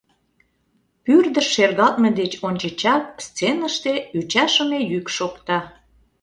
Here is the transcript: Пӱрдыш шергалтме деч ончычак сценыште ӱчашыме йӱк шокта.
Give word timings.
Пӱрдыш 1.03 1.47
шергалтме 1.55 2.09
деч 2.19 2.31
ончычак 2.47 3.03
сценыште 3.25 3.93
ӱчашыме 4.17 4.79
йӱк 4.91 5.07
шокта. 5.17 5.59